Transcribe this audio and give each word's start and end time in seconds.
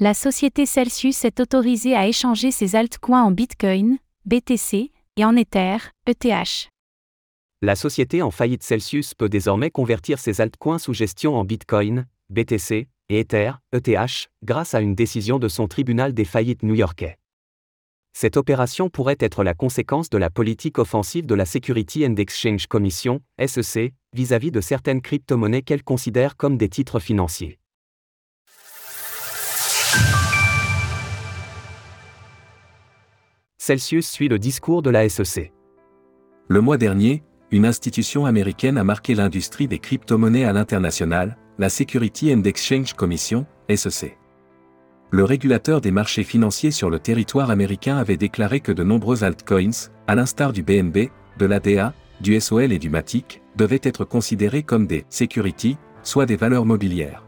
La 0.00 0.14
société 0.14 0.64
Celsius 0.64 1.24
est 1.24 1.40
autorisée 1.40 1.96
à 1.96 2.06
échanger 2.06 2.52
ses 2.52 2.76
altcoins 2.76 3.24
en 3.24 3.32
Bitcoin, 3.32 3.98
BTC, 4.26 4.92
et 5.16 5.24
en 5.24 5.34
Ether, 5.34 5.78
ETH. 6.06 6.68
La 7.62 7.74
société 7.74 8.22
en 8.22 8.30
faillite 8.30 8.62
Celsius 8.62 9.14
peut 9.14 9.28
désormais 9.28 9.72
convertir 9.72 10.20
ses 10.20 10.40
altcoins 10.40 10.78
sous 10.78 10.94
gestion 10.94 11.34
en 11.34 11.44
Bitcoin, 11.44 12.06
BTC 12.30 12.86
et 13.08 13.18
Ether, 13.18 13.54
ETH, 13.72 14.28
grâce 14.44 14.74
à 14.74 14.80
une 14.80 14.94
décision 14.94 15.40
de 15.40 15.48
son 15.48 15.66
tribunal 15.66 16.14
des 16.14 16.24
faillites 16.24 16.62
new-yorkais. 16.62 17.18
Cette 18.12 18.36
opération 18.36 18.90
pourrait 18.90 19.18
être 19.18 19.42
la 19.42 19.54
conséquence 19.54 20.10
de 20.10 20.18
la 20.18 20.30
politique 20.30 20.78
offensive 20.78 21.26
de 21.26 21.34
la 21.34 21.44
Security 21.44 22.06
and 22.06 22.14
Exchange 22.14 22.68
Commission, 22.68 23.20
SEC, 23.44 23.94
vis-à-vis 24.12 24.52
de 24.52 24.60
certaines 24.60 25.02
crypto-monnaies 25.02 25.62
qu'elle 25.62 25.82
considère 25.82 26.36
comme 26.36 26.56
des 26.56 26.68
titres 26.68 27.00
financiers. 27.00 27.58
Celsius 33.68 34.08
suit 34.08 34.28
le 34.28 34.38
discours 34.38 34.80
de 34.80 34.88
la 34.88 35.06
SEC. 35.10 35.52
Le 36.48 36.62
mois 36.62 36.78
dernier, 36.78 37.22
une 37.50 37.66
institution 37.66 38.24
américaine 38.24 38.78
a 38.78 38.82
marqué 38.82 39.14
l'industrie 39.14 39.68
des 39.68 39.78
crypto-monnaies 39.78 40.46
à 40.46 40.54
l'international, 40.54 41.36
la 41.58 41.68
Security 41.68 42.32
and 42.32 42.44
Exchange 42.44 42.94
Commission, 42.94 43.44
SEC. 43.68 44.16
Le 45.10 45.22
régulateur 45.22 45.82
des 45.82 45.90
marchés 45.90 46.24
financiers 46.24 46.70
sur 46.70 46.88
le 46.88 46.98
territoire 46.98 47.50
américain 47.50 47.98
avait 47.98 48.16
déclaré 48.16 48.60
que 48.60 48.72
de 48.72 48.82
nombreux 48.82 49.22
altcoins, 49.22 49.90
à 50.06 50.14
l'instar 50.14 50.54
du 50.54 50.62
BNB, 50.62 51.10
de 51.38 51.44
l'ADA, 51.44 51.92
du 52.22 52.40
SOL 52.40 52.72
et 52.72 52.78
du 52.78 52.88
MATIC, 52.88 53.42
devaient 53.56 53.82
être 53.82 54.06
considérés 54.06 54.62
comme 54.62 54.86
des 54.86 55.04
securities, 55.10 55.76
soit 56.02 56.24
des 56.24 56.36
valeurs 56.36 56.64
mobilières. 56.64 57.22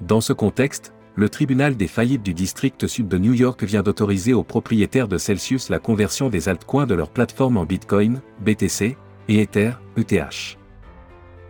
Dans 0.00 0.20
ce 0.20 0.32
contexte, 0.32 0.92
le 1.16 1.30
tribunal 1.30 1.76
des 1.76 1.88
faillites 1.88 2.22
du 2.22 2.34
district 2.34 2.86
sud 2.86 3.08
de 3.08 3.16
New 3.16 3.32
York 3.32 3.64
vient 3.64 3.82
d'autoriser 3.82 4.34
aux 4.34 4.42
propriétaires 4.42 5.08
de 5.08 5.16
Celsius 5.16 5.70
la 5.70 5.78
conversion 5.78 6.28
des 6.28 6.50
altcoins 6.50 6.86
de 6.86 6.94
leur 6.94 7.08
plateforme 7.08 7.56
en 7.56 7.64
Bitcoin, 7.64 8.20
BTC, 8.40 8.96
et 9.28 9.40
Ether, 9.40 9.72
ETH. 9.96 10.58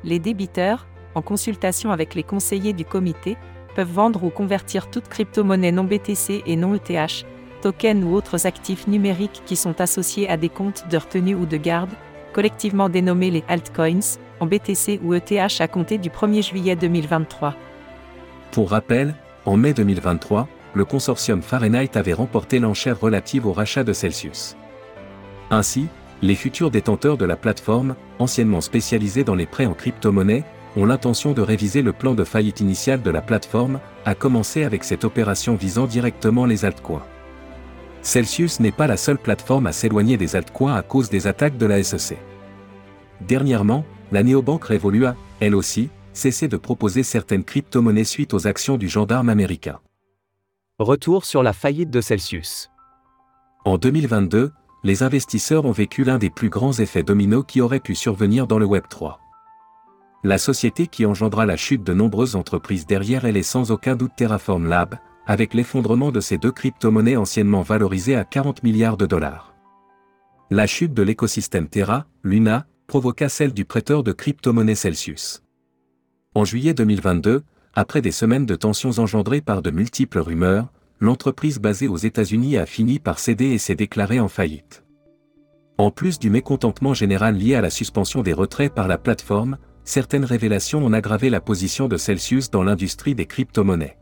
Les 0.04 0.20
débiteurs, 0.20 0.86
en 1.16 1.20
consultation 1.20 1.90
avec 1.90 2.14
les 2.14 2.22
conseillers 2.22 2.72
du 2.72 2.84
comité, 2.84 3.36
peuvent 3.74 3.92
vendre 3.92 4.22
ou 4.22 4.30
convertir 4.30 4.88
toute 4.88 5.08
crypto-monnaie 5.08 5.72
non 5.72 5.84
BTC 5.84 6.44
et 6.46 6.56
non 6.56 6.74
ETH, 6.74 7.26
tokens 7.60 8.04
ou 8.04 8.14
autres 8.14 8.46
actifs 8.46 8.86
numériques 8.86 9.42
qui 9.46 9.56
sont 9.56 9.80
associés 9.80 10.28
à 10.28 10.36
des 10.36 10.48
comptes 10.48 10.84
de 10.88 10.96
retenue 10.96 11.34
ou 11.34 11.44
de 11.44 11.56
garde, 11.56 11.90
collectivement 12.32 12.88
dénommés 12.88 13.32
les 13.32 13.44
altcoins, 13.48 14.16
en 14.38 14.46
BTC 14.46 15.00
ou 15.02 15.12
ETH 15.12 15.60
à 15.60 15.66
compter 15.66 15.98
du 15.98 16.08
1er 16.08 16.48
juillet 16.48 16.76
2023. 16.76 17.54
Pour 18.52 18.70
rappel, 18.70 19.14
en 19.46 19.56
mai 19.56 19.72
2023, 19.72 20.48
le 20.74 20.84
consortium 20.84 21.40
Fahrenheit 21.40 21.96
avait 21.96 22.12
remporté 22.12 22.58
l'enchère 22.58 23.00
relative 23.00 23.46
au 23.46 23.52
rachat 23.52 23.84
de 23.84 23.92
Celsius. 23.92 24.56
Ainsi, 25.50 25.86
les 26.20 26.34
futurs 26.34 26.70
détenteurs 26.70 27.16
de 27.16 27.24
la 27.24 27.36
plateforme, 27.36 27.94
anciennement 28.18 28.60
spécialisés 28.60 29.24
dans 29.24 29.34
les 29.34 29.46
prêts 29.46 29.66
en 29.66 29.74
crypto-monnaie, 29.74 30.44
ont 30.76 30.84
l'intention 30.84 31.32
de 31.32 31.40
réviser 31.40 31.80
le 31.80 31.92
plan 31.92 32.14
de 32.14 32.24
faillite 32.24 32.60
initial 32.60 33.00
de 33.00 33.10
la 33.10 33.22
plateforme, 33.22 33.80
à 34.04 34.14
commencer 34.14 34.64
avec 34.64 34.84
cette 34.84 35.04
opération 35.04 35.54
visant 35.54 35.86
directement 35.86 36.44
les 36.44 36.64
altcoins. 36.64 37.04
Celsius 38.02 38.60
n'est 38.60 38.72
pas 38.72 38.86
la 38.86 38.96
seule 38.96 39.18
plateforme 39.18 39.66
à 39.66 39.72
s'éloigner 39.72 40.16
des 40.16 40.36
altcoins 40.36 40.74
à 40.74 40.82
cause 40.82 41.08
des 41.08 41.26
attaques 41.26 41.56
de 41.56 41.66
la 41.66 41.82
SEC. 41.82 42.18
Dernièrement, 43.20 43.84
la 44.12 44.22
néobanque 44.22 44.64
Revolut 44.64 45.06
a, 45.06 45.16
elle 45.40 45.54
aussi, 45.54 45.88
cessé 46.16 46.48
de 46.48 46.56
proposer 46.56 47.02
certaines 47.02 47.44
crypto-monnaies 47.44 48.04
suite 48.04 48.34
aux 48.34 48.46
actions 48.46 48.76
du 48.76 48.88
gendarme 48.88 49.28
américain. 49.28 49.80
Retour 50.78 51.24
sur 51.24 51.42
la 51.42 51.52
faillite 51.52 51.90
de 51.90 52.00
Celsius. 52.00 52.70
En 53.64 53.78
2022, 53.78 54.52
les 54.84 55.02
investisseurs 55.02 55.64
ont 55.64 55.72
vécu 55.72 56.04
l'un 56.04 56.18
des 56.18 56.30
plus 56.30 56.48
grands 56.48 56.78
effets 56.78 57.02
dominos 57.02 57.44
qui 57.46 57.60
auraient 57.60 57.80
pu 57.80 57.94
survenir 57.94 58.46
dans 58.46 58.58
le 58.58 58.66
Web 58.66 58.84
3. 58.88 59.18
La 60.22 60.38
société 60.38 60.86
qui 60.86 61.06
engendra 61.06 61.46
la 61.46 61.56
chute 61.56 61.84
de 61.84 61.94
nombreuses 61.94 62.36
entreprises 62.36 62.86
derrière 62.86 63.24
elle 63.24 63.36
est 63.36 63.42
sans 63.42 63.70
aucun 63.70 63.96
doute 63.96 64.12
Terraform 64.16 64.66
Lab, 64.66 64.96
avec 65.26 65.54
l'effondrement 65.54 66.12
de 66.12 66.20
ces 66.20 66.38
deux 66.38 66.52
crypto-monnaies 66.52 67.16
anciennement 67.16 67.62
valorisées 67.62 68.16
à 68.16 68.24
40 68.24 68.62
milliards 68.62 68.96
de 68.96 69.06
dollars. 69.06 69.54
La 70.50 70.66
chute 70.66 70.94
de 70.94 71.02
l'écosystème 71.02 71.68
Terra, 71.68 72.06
Luna, 72.22 72.66
provoqua 72.86 73.28
celle 73.28 73.52
du 73.52 73.64
prêteur 73.64 74.02
de 74.02 74.12
crypto-monnaies 74.12 74.76
Celsius. 74.76 75.42
En 76.36 76.44
juillet 76.44 76.74
2022, 76.74 77.44
après 77.72 78.02
des 78.02 78.10
semaines 78.10 78.44
de 78.44 78.56
tensions 78.56 78.98
engendrées 78.98 79.40
par 79.40 79.62
de 79.62 79.70
multiples 79.70 80.18
rumeurs, 80.18 80.70
l'entreprise 81.00 81.58
basée 81.58 81.88
aux 81.88 81.96
États-Unis 81.96 82.58
a 82.58 82.66
fini 82.66 82.98
par 82.98 83.18
céder 83.18 83.46
et 83.52 83.58
s'est 83.58 83.74
déclarée 83.74 84.20
en 84.20 84.28
faillite. 84.28 84.84
En 85.78 85.90
plus 85.90 86.18
du 86.18 86.28
mécontentement 86.28 86.92
général 86.92 87.36
lié 87.36 87.54
à 87.54 87.62
la 87.62 87.70
suspension 87.70 88.22
des 88.22 88.34
retraits 88.34 88.70
par 88.70 88.86
la 88.86 88.98
plateforme, 88.98 89.56
certaines 89.84 90.26
révélations 90.26 90.84
ont 90.84 90.92
aggravé 90.92 91.30
la 91.30 91.40
position 91.40 91.88
de 91.88 91.96
Celsius 91.96 92.50
dans 92.50 92.62
l'industrie 92.62 93.14
des 93.14 93.24
crypto-monnaies. 93.24 93.96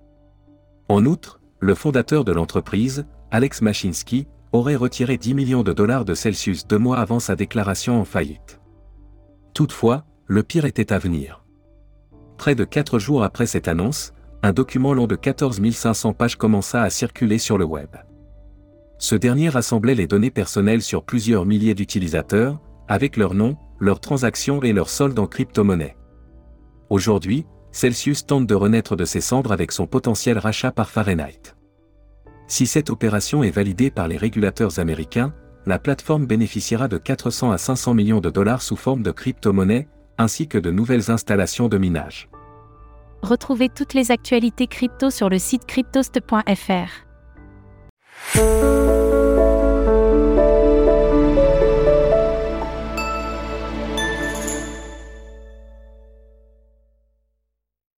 En 0.88 1.06
outre, 1.06 1.38
le 1.60 1.76
fondateur 1.76 2.24
de 2.24 2.32
l'entreprise, 2.32 3.06
Alex 3.30 3.62
Mashinsky, 3.62 4.26
aurait 4.50 4.74
retiré 4.74 5.18
10 5.18 5.34
millions 5.34 5.62
de 5.62 5.72
dollars 5.72 6.04
de 6.04 6.14
Celsius 6.14 6.66
deux 6.66 6.78
mois 6.78 6.98
avant 6.98 7.20
sa 7.20 7.36
déclaration 7.36 8.00
en 8.00 8.04
faillite. 8.04 8.60
Toutefois, 9.54 10.04
le 10.26 10.42
pire 10.42 10.64
était 10.64 10.92
à 10.92 10.98
venir. 10.98 11.43
Près 12.36 12.54
de 12.54 12.64
quatre 12.64 12.98
jours 12.98 13.22
après 13.22 13.46
cette 13.46 13.68
annonce, 13.68 14.12
un 14.42 14.52
document 14.52 14.92
long 14.92 15.06
de 15.06 15.16
14 15.16 15.60
500 15.70 16.12
pages 16.12 16.36
commença 16.36 16.82
à 16.82 16.90
circuler 16.90 17.38
sur 17.38 17.56
le 17.56 17.64
web. 17.64 17.88
Ce 18.98 19.14
dernier 19.14 19.48
rassemblait 19.48 19.94
les 19.94 20.06
données 20.06 20.30
personnelles 20.30 20.82
sur 20.82 21.04
plusieurs 21.04 21.46
milliers 21.46 21.74
d'utilisateurs, 21.74 22.60
avec 22.88 23.16
leur 23.16 23.34
nom, 23.34 23.56
leurs 23.78 24.00
transactions 24.00 24.62
et 24.62 24.72
leurs 24.72 24.90
soldes 24.90 25.18
en 25.18 25.26
crypto-monnaie. 25.26 25.96
Aujourd'hui, 26.90 27.46
Celsius 27.72 28.26
tente 28.26 28.46
de 28.46 28.54
renaître 28.54 28.94
de 28.94 29.04
ses 29.04 29.20
cendres 29.20 29.52
avec 29.52 29.72
son 29.72 29.86
potentiel 29.86 30.38
rachat 30.38 30.70
par 30.70 30.90
Fahrenheit. 30.90 31.54
Si 32.46 32.66
cette 32.66 32.90
opération 32.90 33.42
est 33.42 33.50
validée 33.50 33.90
par 33.90 34.06
les 34.06 34.16
régulateurs 34.16 34.78
américains, 34.78 35.32
la 35.66 35.78
plateforme 35.78 36.26
bénéficiera 36.26 36.88
de 36.88 36.98
400 36.98 37.50
à 37.50 37.58
500 37.58 37.94
millions 37.94 38.20
de 38.20 38.30
dollars 38.30 38.62
sous 38.62 38.76
forme 38.76 39.02
de 39.02 39.10
crypto-monnaie, 39.10 39.88
ainsi 40.18 40.48
que 40.48 40.58
de 40.58 40.70
nouvelles 40.70 41.10
installations 41.10 41.68
de 41.68 41.78
minage. 41.78 42.28
Retrouvez 43.22 43.68
toutes 43.68 43.94
les 43.94 44.10
actualités 44.10 44.66
crypto 44.66 45.10
sur 45.10 45.28
le 45.28 45.38
site 45.38 45.66
cryptost.fr. 45.66 47.04